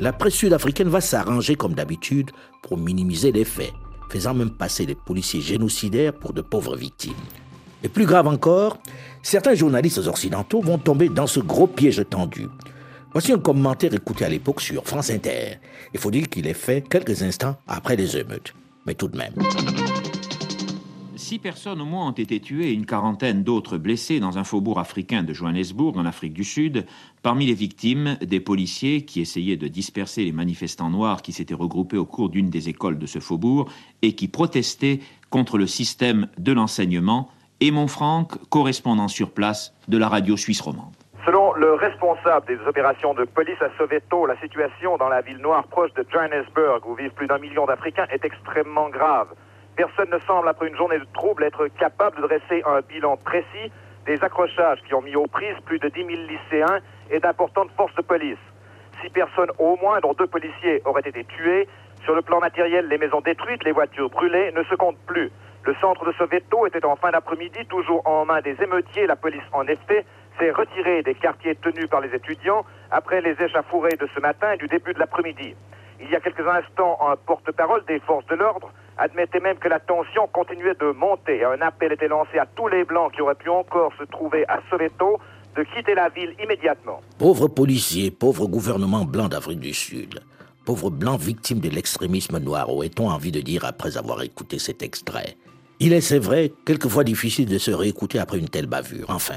[0.00, 2.30] la presse sud-africaine va s'arranger comme d'habitude
[2.62, 3.74] pour minimiser les faits,
[4.08, 7.12] faisant même passer les policiers génocidaires pour de pauvres victimes.
[7.82, 8.78] Et plus grave encore,
[9.22, 12.46] certains journalistes occidentaux vont tomber dans ce gros piège tendu.
[13.12, 15.58] Voici un commentaire écouté à l'époque sur France Inter.
[15.92, 18.54] Il faut dire qu'il est fait quelques instants après les émeutes.
[18.86, 19.34] Mais tout de même.
[21.16, 24.78] Six personnes au moins ont été tuées et une quarantaine d'autres blessées dans un faubourg
[24.78, 26.86] africain de Johannesburg, en Afrique du Sud.
[27.22, 31.98] Parmi les victimes, des policiers qui essayaient de disperser les manifestants noirs qui s'étaient regroupés
[31.98, 33.68] au cours d'une des écoles de ce faubourg
[34.02, 37.28] et qui protestaient contre le système de l'enseignement
[37.60, 40.94] et Franck, correspondant sur place de la radio suisse romande.
[41.60, 45.92] Le responsable des opérations de police à Soweto, la situation dans la ville noire proche
[45.92, 49.28] de Johannesburg, où vivent plus d'un million d'Africains, est extrêmement grave.
[49.76, 53.70] Personne ne semble, après une journée de troubles, être capable de dresser un bilan précis
[54.06, 56.78] des accrochages qui ont mis aux prises plus de 10 000 lycéens
[57.10, 58.38] et d'importantes forces de police.
[59.02, 61.68] Six personnes au moins, dont deux policiers, auraient été tuées.
[62.04, 65.30] Sur le plan matériel, les maisons détruites, les voitures brûlées ne se comptent plus.
[65.64, 69.06] Le centre de Soweto était en fin d'après-midi toujours en main des émeutiers.
[69.06, 70.06] La police, en effet,
[70.40, 74.56] s'est retirée des quartiers tenus par les étudiants après les échauffourées de ce matin et
[74.56, 75.54] du début de l'après-midi.
[76.00, 79.78] Il y a quelques instants, un porte-parole des forces de l'ordre admettait même que la
[79.78, 81.44] tension continuait de monter.
[81.44, 84.60] Un appel était lancé à tous les Blancs qui auraient pu encore se trouver à
[84.70, 85.18] Soweto
[85.56, 87.00] de quitter la ville immédiatement.
[87.18, 90.20] Pauvres policiers, pauvres gouvernements blancs d'Afrique du Sud,
[90.64, 95.36] pauvres blancs victimes de l'extrémisme noir, aurait-on envie de dire après avoir écouté cet extrait?
[95.82, 99.06] Il est, c'est vrai, quelquefois difficile de se réécouter après une telle bavure.
[99.08, 99.36] Enfin,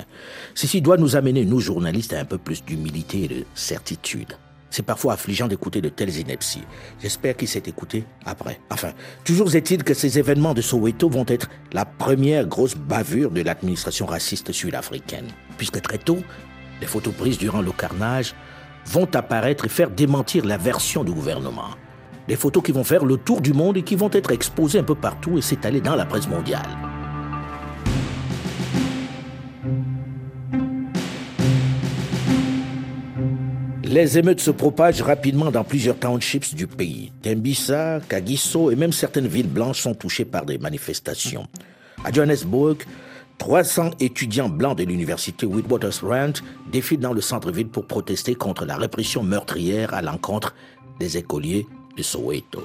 [0.54, 4.34] ceci doit nous amener, nous journalistes, à un peu plus d'humilité et de certitude.
[4.70, 6.64] C'est parfois affligeant d'écouter de telles inepties.
[7.02, 8.60] J'espère qu'il s'est écouté après.
[8.72, 8.92] Enfin,
[9.24, 14.06] toujours est-il que ces événements de Soweto vont être la première grosse bavure de l'administration
[14.06, 15.28] raciste sud-africaine.
[15.58, 16.20] Puisque très tôt,
[16.82, 18.36] les photos prises durant le carnage
[18.88, 21.70] vont apparaître et faire démentir la version du gouvernement.
[22.28, 24.84] Des photos qui vont faire le tour du monde et qui vont être exposées un
[24.84, 26.62] peu partout et s'étaler dans la presse mondiale.
[33.84, 37.12] Les émeutes se propagent rapidement dans plusieurs townships du pays.
[37.22, 41.46] Tembisa, Kagiso et même certaines villes blanches sont touchées par des manifestations.
[42.04, 42.78] À Johannesburg,
[43.38, 46.34] 300 étudiants blancs de l'université Witwatersrand
[46.72, 50.56] défilent dans le centre-ville pour protester contre la répression meurtrière à l'encontre
[51.00, 52.64] des écoliers de Soweto.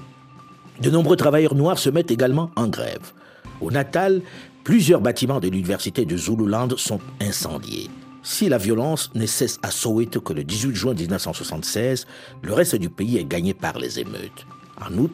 [0.81, 3.13] De nombreux travailleurs noirs se mettent également en grève.
[3.61, 4.23] Au Natal,
[4.65, 7.91] plusieurs bâtiments de l'université de Zululand sont incendiés.
[8.23, 12.07] Si la violence ne cesse à Soweto que le 18 juin 1976,
[12.43, 14.47] le reste du pays est gagné par les émeutes.
[14.81, 15.13] En août,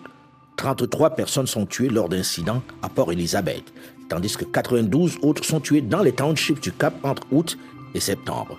[0.57, 3.73] 33 personnes sont tuées lors d'incidents à Port Elizabeth,
[4.09, 7.59] tandis que 92 autres sont tuées dans les townships du Cap entre août
[7.95, 8.59] et septembre.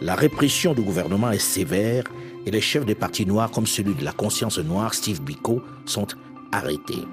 [0.00, 2.04] La répression du gouvernement est sévère
[2.48, 6.06] et les chefs des partis noirs comme celui de la conscience noire, Steve Biko, sont
[6.50, 7.04] arrêtés.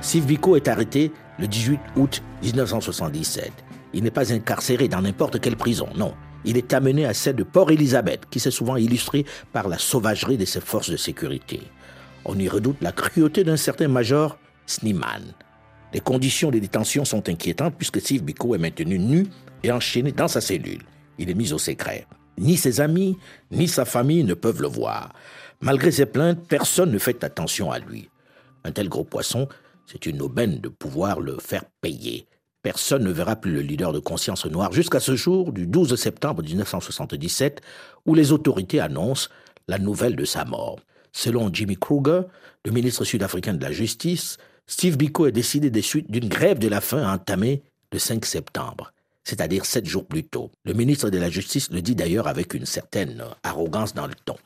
[0.00, 3.50] Steve Biko est arrêté le 18 août 1977.
[3.92, 6.14] Il n'est pas incarcéré dans n'importe quelle prison, non.
[6.44, 10.36] Il est amené à celle de Port Elizabeth, qui s'est souvent illustrée par la sauvagerie
[10.36, 11.60] de ses forces de sécurité.
[12.24, 15.34] On y redoute la cruauté d'un certain major Sneeman.
[15.92, 19.26] Les conditions de détention sont inquiétantes puisque Steve Biko est maintenu nu
[19.62, 20.82] et enchaîné dans sa cellule.
[21.18, 22.06] Il est mis au secret.
[22.38, 23.18] Ni ses amis,
[23.50, 25.12] ni sa famille ne peuvent le voir.
[25.60, 28.08] Malgré ses plaintes, personne ne fait attention à lui.
[28.64, 29.48] Un tel gros poisson,
[29.86, 32.26] c'est une aubaine de pouvoir le faire payer.
[32.62, 36.42] Personne ne verra plus le leader de conscience noire jusqu'à ce jour du 12 septembre
[36.42, 37.60] 1977
[38.06, 39.28] où les autorités annoncent
[39.68, 40.78] la nouvelle de sa mort.
[41.12, 42.22] Selon Jimmy Kruger,
[42.64, 46.68] le ministre sud-africain de la Justice, Steve Biko est décidé des suites d'une grève de
[46.68, 48.92] la faim entamée le 5 septembre.
[49.24, 50.50] C'est-à-dire sept jours plus tôt.
[50.64, 54.36] Le ministre de la Justice le dit d'ailleurs avec une certaine arrogance dans le ton.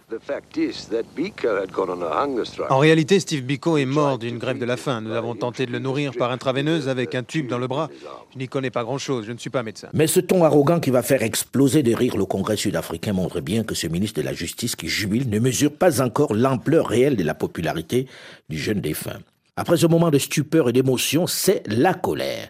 [2.68, 5.00] En réalité, Steve Biko est mort d'une grève de la faim.
[5.00, 7.88] Nous avons tenté de le nourrir par intraveineuse avec un tube dans le bras.
[8.32, 9.88] Je n'y connais pas grand-chose, je ne suis pas médecin.
[9.92, 13.64] Mais ce ton arrogant qui va faire exploser de rire le Congrès sud-africain montre bien
[13.64, 17.24] que ce ministre de la Justice qui jubile ne mesure pas encore l'ampleur réelle de
[17.24, 18.06] la popularité
[18.48, 19.20] du jeune défunt.
[19.56, 22.48] Après ce moment de stupeur et d'émotion, c'est la colère.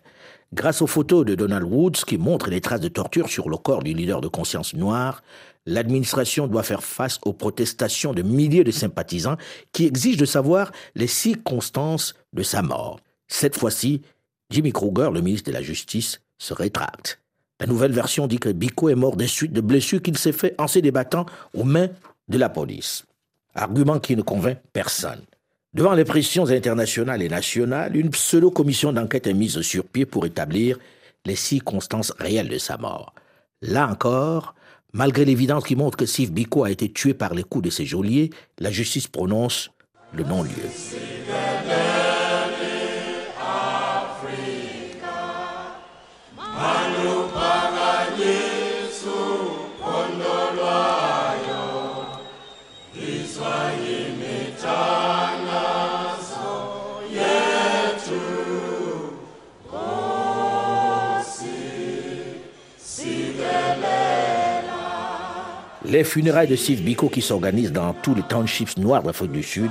[0.55, 3.83] Grâce aux photos de Donald Woods qui montrent les traces de torture sur le corps
[3.83, 5.23] du leader de conscience noire,
[5.65, 9.39] l'administration doit faire face aux protestations de milliers de sympathisants
[9.73, 13.01] qui exigent de savoir les circonstances de sa mort.
[13.29, 14.03] Cette fois-ci,
[14.51, 17.19] Jimmy Kruger, le ministre de la Justice, se rétracte.
[17.59, 20.55] La nouvelle version dit que Biko est mort des suites de blessures qu'il s'est fait
[20.59, 21.89] en se débattant aux mains
[22.29, 23.07] de la police.
[23.55, 25.23] Argument qui ne convainc personne.
[25.75, 30.79] Devant les pressions internationales et nationales, une pseudo-commission d'enquête est mise sur pied pour établir
[31.25, 33.15] les circonstances réelles de sa mort.
[33.63, 34.55] Là encore,
[34.93, 37.87] malgré l'évidence qui montre que Steve Biko a été tué par les coups de ses
[37.87, 39.71] geôliers, la justice prononce
[40.13, 40.51] le non-lieu.
[65.93, 69.71] Les funérailles de Steve Biko qui s'organisent dans tous les townships noirs d'Afrique du Sud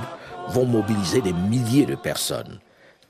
[0.50, 2.60] vont mobiliser des milliers de personnes.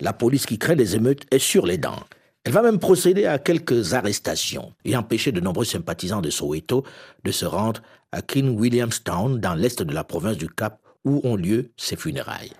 [0.00, 2.04] La police qui craint les émeutes est sur les dents.
[2.44, 6.84] Elle va même procéder à quelques arrestations et empêcher de nombreux sympathisants de Soweto
[7.22, 11.36] de se rendre à King Williamstown dans l'est de la province du Cap où ont
[11.36, 12.52] lieu ces funérailles.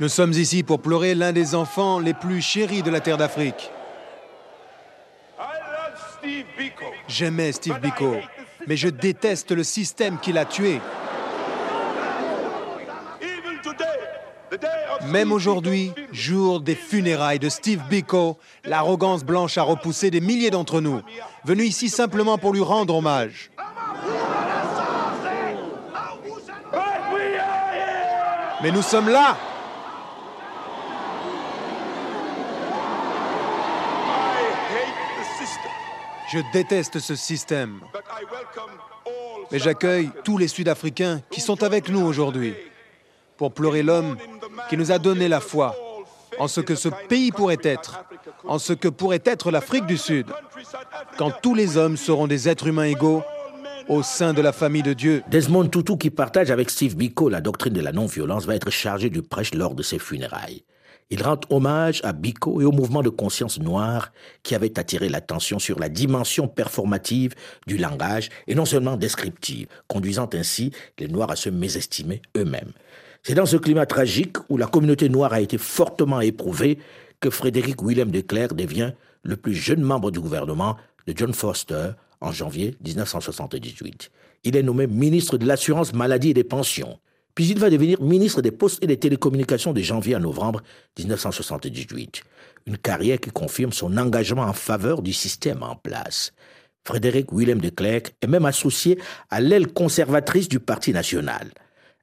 [0.00, 3.70] Nous sommes ici pour pleurer l'un des enfants les plus chéris de la terre d'Afrique.
[7.08, 8.16] J'aimais Steve Biko,
[8.66, 10.80] mais je déteste le système qui l'a tué.
[15.08, 20.80] Même aujourd'hui, jour des funérailles de Steve Biko, l'arrogance blanche a repoussé des milliers d'entre
[20.80, 21.00] nous,
[21.44, 23.50] venus ici simplement pour lui rendre hommage.
[28.62, 29.36] Mais nous sommes là
[36.32, 37.80] Je déteste ce système.
[39.50, 42.54] Mais j'accueille tous les Sud-Africains qui sont avec nous aujourd'hui
[43.36, 44.16] pour pleurer l'homme
[44.70, 45.76] qui nous a donné la foi
[46.38, 48.04] en ce que ce pays pourrait être,
[48.44, 50.26] en ce que pourrait être l'Afrique du Sud,
[51.18, 53.22] quand tous les hommes seront des êtres humains égaux
[53.88, 55.22] au sein de la famille de Dieu.
[55.28, 59.10] Desmond Tutu, qui partage avec Steve Biko la doctrine de la non-violence, va être chargé
[59.10, 60.64] du prêche lors de ses funérailles.
[61.12, 65.58] Il rend hommage à Biko et au mouvement de conscience noire qui avait attiré l'attention
[65.58, 67.34] sur la dimension performative
[67.66, 72.72] du langage et non seulement descriptive, conduisant ainsi les Noirs à se mésestimer eux-mêmes.
[73.22, 76.78] C'est dans ce climat tragique où la communauté noire a été fortement éprouvée
[77.20, 81.90] que Frédéric Willem de Klerk devient le plus jeune membre du gouvernement de John Foster
[82.22, 84.10] en janvier 1978.
[84.44, 86.98] Il est nommé ministre de l'Assurance Maladie et des Pensions.
[87.34, 90.62] Puis il va devenir ministre des Postes et des Télécommunications de janvier à novembre
[90.98, 92.22] 1978.
[92.66, 96.32] Une carrière qui confirme son engagement en faveur du système en place.
[96.84, 98.98] Frédéric Willem de Klerk est même associé
[99.30, 101.52] à l'aile conservatrice du Parti national,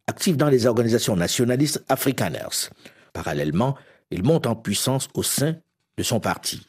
[0.08, 2.70] actif dans les organisations nationalistes Afrikaners.
[3.14, 3.76] Parallèlement,
[4.10, 5.56] il monte en puissance au sein
[5.98, 6.66] de son parti.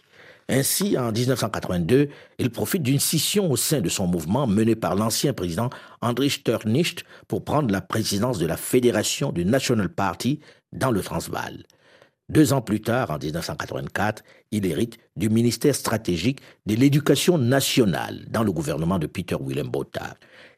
[0.52, 2.08] Ainsi, en 1982,
[2.40, 7.04] il profite d'une scission au sein de son mouvement mené par l'ancien président André Sternicht
[7.28, 10.40] pour prendre la présidence de la Fédération du National Party
[10.72, 11.62] dans le Transvaal.
[12.28, 18.42] Deux ans plus tard, en 1984, il hérite du ministère stratégique de l'éducation nationale dans
[18.42, 20.16] le gouvernement de Peter Willem Botha.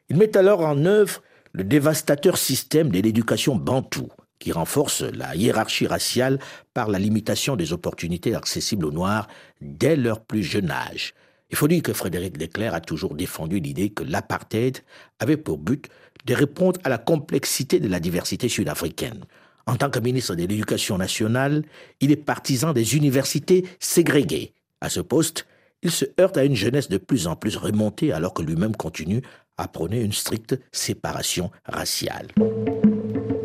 [0.09, 4.07] Il met alors en œuvre le dévastateur système de l'éducation bantou,
[4.43, 6.37] qui renforce la hiérarchie raciale
[6.73, 9.29] par la limitation des opportunités accessibles aux Noirs
[9.61, 11.13] dès leur plus jeune âge.
[11.49, 14.79] Il faut dire que Frédéric Leclerc a toujours défendu l'idée que l'apartheid
[15.21, 15.87] avait pour but
[16.25, 19.23] de répondre à la complexité de la diversité sud-africaine.
[19.65, 21.63] En tant que ministre de l'Éducation nationale,
[22.01, 24.51] il est partisan des universités ségrégées.
[24.81, 25.47] À ce poste,
[25.83, 29.21] il se heurte à une jeunesse de plus en plus remontée alors que lui-même continue
[29.57, 32.27] à prôner une stricte séparation raciale.«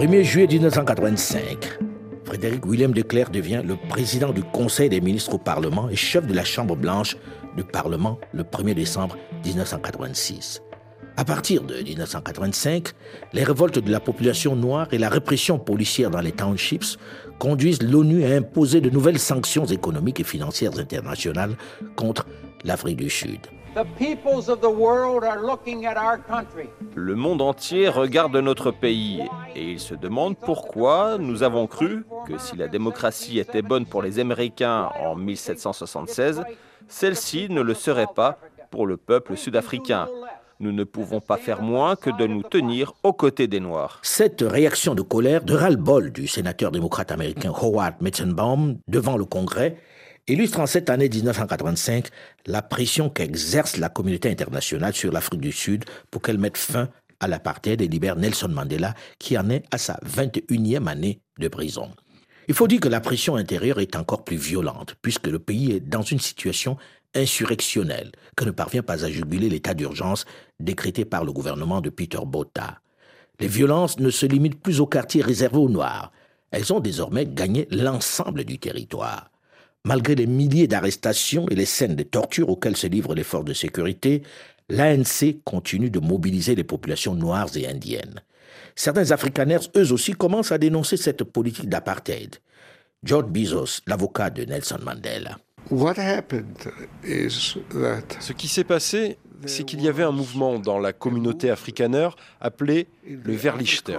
[0.00, 1.78] 1er juillet 1985,
[2.24, 6.26] Frédéric William de Clercq devient le président du Conseil des ministres au Parlement et chef
[6.26, 7.18] de la Chambre blanche
[7.54, 10.62] du Parlement le 1er décembre 1986.
[11.18, 12.92] À partir de 1985,
[13.34, 16.96] les révoltes de la population noire et la répression policière dans les townships
[17.38, 21.58] conduisent l'ONU à imposer de nouvelles sanctions économiques et financières internationales
[21.94, 22.26] contre
[22.64, 23.40] l'Afrique du Sud.
[26.94, 29.22] Le monde entier regarde notre pays
[29.54, 34.02] et il se demande pourquoi nous avons cru que si la démocratie était bonne pour
[34.02, 36.42] les Américains en 1776,
[36.88, 38.38] celle-ci ne le serait pas
[38.72, 40.08] pour le peuple sud-africain.
[40.58, 44.00] Nous ne pouvons pas faire moins que de nous tenir aux côtés des Noirs.
[44.02, 49.76] Cette réaction de colère, de ras-le-bol du sénateur démocrate américain Howard Metzenbaum devant le Congrès
[50.30, 52.08] illustre en cette année 1985
[52.46, 57.28] la pression qu'exerce la communauté internationale sur l'Afrique du Sud pour qu'elle mette fin à
[57.28, 61.90] l'apartheid et libère Nelson Mandela, qui en est à sa 21e année de prison.
[62.48, 65.80] Il faut dire que la pression intérieure est encore plus violente, puisque le pays est
[65.80, 66.76] dans une situation
[67.14, 70.24] insurrectionnelle que ne parvient pas à juguler l'état d'urgence
[70.60, 72.80] décrété par le gouvernement de Peter Botha.
[73.40, 76.12] Les violences ne se limitent plus aux quartiers réservés aux Noirs.
[76.50, 79.30] Elles ont désormais gagné l'ensemble du territoire.
[79.84, 83.54] Malgré les milliers d'arrestations et les scènes de torture auxquelles se livrent les forces de
[83.54, 84.22] sécurité,
[84.68, 88.20] l'ANC continue de mobiliser les populations noires et indiennes.
[88.76, 92.36] Certains afrikaners, eux aussi, commencent à dénoncer cette politique d'apartheid.
[93.02, 95.38] George Bezos, l'avocat de Nelson Mandela.
[98.20, 102.10] Ce qui s'est passé, c'est qu'il y avait un mouvement dans la communauté afrikaner
[102.40, 103.98] appelé le Verlichter.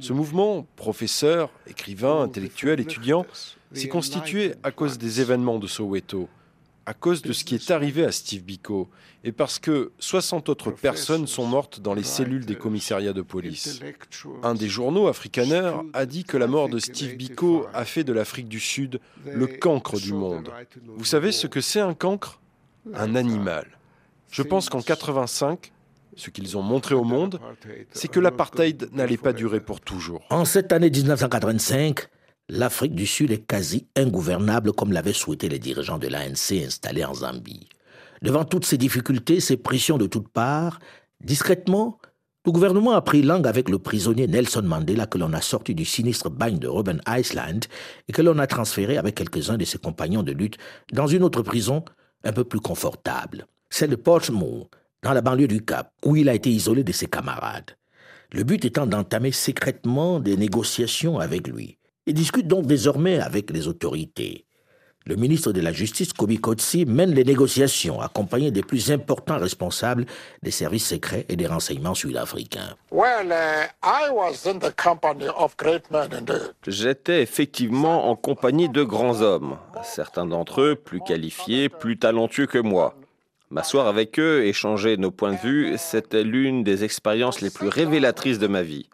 [0.00, 3.26] Ce mouvement, professeur, écrivain, intellectuel, étudiant,
[3.72, 6.28] s'est constitué à cause des événements de Soweto,
[6.86, 8.88] à cause de ce qui est arrivé à Steve Biko,
[9.24, 13.80] et parce que 60 autres personnes sont mortes dans les cellules des commissariats de police.
[14.42, 18.12] Un des journaux afrikaners a dit que la mort de Steve Biko a fait de
[18.12, 20.50] l'Afrique du Sud le cancre du monde.
[20.96, 22.40] Vous savez ce que c'est un cancre?
[22.92, 23.66] Un animal.
[24.34, 25.70] Je pense qu'en 85,
[26.16, 27.38] ce qu'ils ont montré au monde,
[27.92, 30.22] c'est que l'apartheid n'allait pas durer pour toujours.
[30.28, 32.08] En cette année 1985,
[32.48, 37.14] l'Afrique du Sud est quasi ingouvernable comme l'avaient souhaité les dirigeants de l'ANC installés en
[37.14, 37.68] Zambie.
[38.22, 40.80] Devant toutes ces difficultés, ces pressions de toutes parts,
[41.20, 42.00] discrètement,
[42.44, 45.84] le gouvernement a pris langue avec le prisonnier Nelson Mandela que l'on a sorti du
[45.84, 47.66] sinistre bagne de Robben Island
[48.08, 50.58] et que l'on a transféré avec quelques-uns de ses compagnons de lutte
[50.92, 51.84] dans une autre prison
[52.24, 54.68] un peu plus confortable, celle de Portsmouth,
[55.02, 57.72] dans la banlieue du Cap, où il a été isolé de ses camarades.
[58.30, 61.76] Le but étant d'entamer secrètement des négociations avec lui.
[62.06, 64.46] Il discute donc désormais avec les autorités.
[65.06, 70.06] Le ministre de la Justice, Kobi Kotsi, mène les négociations, accompagné des plus importants responsables
[70.44, 72.76] des services secrets et des renseignements sud-africains.
[76.68, 82.58] J'étais effectivement en compagnie de grands hommes, certains d'entre eux plus qualifiés, plus talentueux que
[82.58, 82.94] moi.
[83.54, 88.40] M'asseoir avec eux, échanger nos points de vue, c'était l'une des expériences les plus révélatrices
[88.40, 88.88] de ma vie.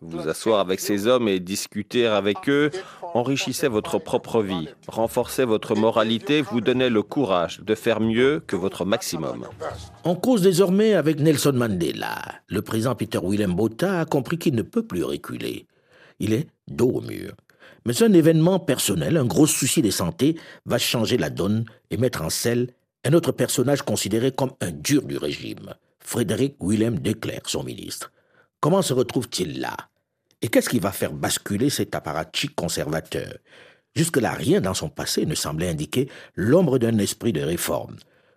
[0.00, 2.70] Vous asseoir avec ces hommes et discuter avec eux
[3.12, 8.56] enrichissait votre propre vie, renforçait votre moralité, vous donnait le courage de faire mieux que
[8.56, 9.46] votre maximum.
[10.04, 12.18] On cause désormais avec Nelson Mandela.
[12.46, 15.66] Le président Peter Willem Botha a compris qu'il ne peut plus reculer.
[16.18, 17.34] Il est dos au mur.
[17.84, 22.22] Mais un événement personnel, un gros souci de santé, va changer la donne et mettre
[22.22, 22.68] en selle
[23.04, 28.12] un autre personnage considéré comme un dur du régime, Frédéric Willem de Klerk, son ministre.
[28.60, 29.76] Comment se retrouve-t-il là?
[30.42, 33.38] Et qu'est-ce qui va faire basculer cet apparatchik conservateur?
[33.94, 37.96] Jusque-là, rien dans son passé ne semblait indiquer l'ombre d'un esprit de réforme.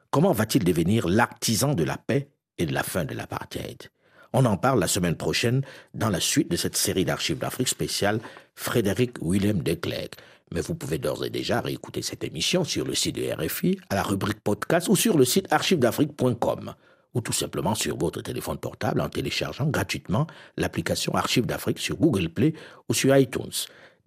[0.10, 3.90] Comment va-t-il devenir l'artisan de la paix et de la fin de l'apartheid?
[4.34, 5.62] On en parle la semaine prochaine
[5.94, 8.20] dans la suite de cette série d'archives d'Afrique spéciale
[8.56, 10.16] Frédéric Willem de Klerk.
[10.54, 13.96] Mais vous pouvez d'ores et déjà réécouter cette émission sur le site de RFI, à
[13.96, 16.74] la rubrique podcast ou sur le site archivesdafrique.com
[17.14, 20.28] ou tout simplement sur votre téléphone portable en téléchargeant gratuitement
[20.58, 22.54] l'application Archives d'Afrique sur Google Play
[22.90, 23.52] ou sur iTunes.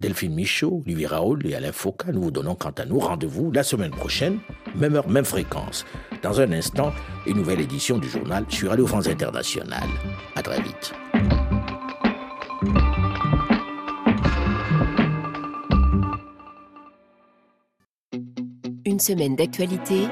[0.01, 3.63] Delphine Michaud, Olivier Raoul et Alain Foucault, nous vous donnons quant à nous rendez-vous la
[3.63, 4.39] semaine prochaine,
[4.75, 5.85] même heure, même fréquence.
[6.21, 6.91] Dans un instant,
[7.25, 9.87] une nouvelle édition du journal sur Radio France Internationale.
[10.35, 10.93] À très vite.
[18.95, 20.07] Une semaine d'actualité.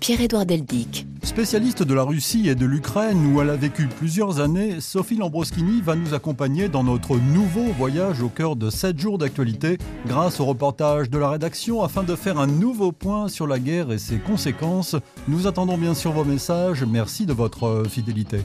[0.00, 1.06] Pierre-Édouard Deldic.
[1.22, 5.80] Spécialiste de la Russie et de l'Ukraine où elle a vécu plusieurs années, Sophie Lambroschini
[5.80, 10.44] va nous accompagner dans notre nouveau voyage au cœur de 7 jours d'actualité grâce au
[10.44, 14.18] reportage de la rédaction afin de faire un nouveau point sur la guerre et ses
[14.18, 14.96] conséquences.
[15.28, 16.82] Nous attendons bien sûr vos messages.
[16.82, 18.38] Merci de votre fidélité.